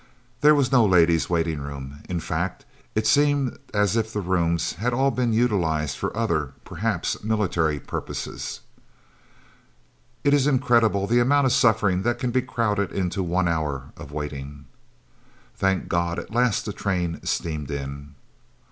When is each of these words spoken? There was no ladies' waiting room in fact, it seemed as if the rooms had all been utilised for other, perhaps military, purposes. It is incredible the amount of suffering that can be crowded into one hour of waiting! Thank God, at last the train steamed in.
There 0.39 0.55
was 0.55 0.71
no 0.71 0.83
ladies' 0.83 1.29
waiting 1.29 1.61
room 1.61 2.01
in 2.09 2.19
fact, 2.19 2.65
it 2.95 3.05
seemed 3.05 3.59
as 3.71 3.95
if 3.95 4.11
the 4.11 4.19
rooms 4.19 4.73
had 4.73 4.95
all 4.95 5.11
been 5.11 5.31
utilised 5.31 5.95
for 5.95 6.17
other, 6.17 6.53
perhaps 6.65 7.23
military, 7.23 7.79
purposes. 7.79 8.61
It 10.23 10.33
is 10.33 10.47
incredible 10.47 11.05
the 11.05 11.19
amount 11.19 11.45
of 11.45 11.53
suffering 11.53 12.01
that 12.01 12.17
can 12.17 12.31
be 12.31 12.41
crowded 12.41 12.91
into 12.91 13.21
one 13.21 13.47
hour 13.47 13.91
of 13.95 14.11
waiting! 14.11 14.65
Thank 15.55 15.87
God, 15.87 16.17
at 16.17 16.33
last 16.33 16.65
the 16.65 16.73
train 16.73 17.19
steamed 17.23 17.69
in. 17.69 18.15